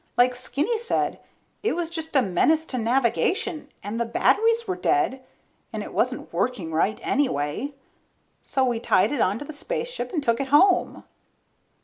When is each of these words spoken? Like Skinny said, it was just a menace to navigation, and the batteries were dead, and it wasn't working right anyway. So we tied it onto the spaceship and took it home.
Like 0.17 0.35
Skinny 0.35 0.79
said, 0.79 1.19
it 1.61 1.73
was 1.75 1.91
just 1.91 2.15
a 2.15 2.23
menace 2.23 2.65
to 2.65 2.79
navigation, 2.79 3.69
and 3.83 3.99
the 3.99 4.05
batteries 4.05 4.67
were 4.67 4.75
dead, 4.75 5.23
and 5.71 5.83
it 5.83 5.93
wasn't 5.93 6.33
working 6.33 6.71
right 6.71 6.99
anyway. 7.03 7.75
So 8.41 8.65
we 8.65 8.79
tied 8.79 9.11
it 9.11 9.21
onto 9.21 9.45
the 9.45 9.53
spaceship 9.53 10.11
and 10.11 10.23
took 10.23 10.41
it 10.41 10.47
home. 10.47 11.03